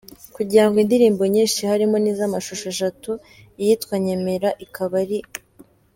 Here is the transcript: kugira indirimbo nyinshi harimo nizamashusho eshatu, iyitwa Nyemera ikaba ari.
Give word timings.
kugira 0.35 0.63
indirimbo 0.83 1.23
nyinshi 1.33 1.59
harimo 1.69 1.95
nizamashusho 1.99 2.65
eshatu, 2.73 3.11
iyitwa 3.61 3.95
Nyemera 4.05 4.49
ikaba 4.65 4.95
ari. 5.03 5.19